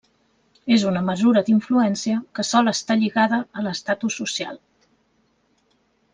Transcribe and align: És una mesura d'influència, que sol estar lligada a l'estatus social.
És 0.77 0.85
una 0.91 1.03
mesura 1.09 1.43
d'influència, 1.49 2.15
que 2.39 2.45
sol 2.53 2.71
estar 2.73 2.97
lligada 3.03 3.39
a 3.61 3.67
l'estatus 3.67 4.19
social. 4.23 4.59